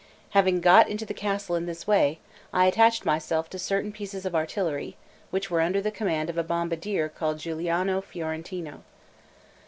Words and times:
Having 0.31 0.61
got 0.61 0.89
into 0.89 1.05
the 1.05 1.13
castle 1.13 1.55
in 1.55 1.67
this 1.67 1.85
way, 1.85 2.17
I 2.51 2.65
attached 2.65 3.05
myself 3.05 3.51
to 3.51 3.59
certain 3.59 3.91
pieces 3.91 4.25
of 4.25 4.33
artillery, 4.33 4.97
which 5.29 5.51
were 5.51 5.61
under 5.61 5.79
the 5.79 5.91
command 5.91 6.27
of 6.27 6.39
a 6.39 6.43
bombardier 6.43 7.07
called 7.07 7.37
Giuliano 7.37 8.01
Fiorentino. 8.01 8.81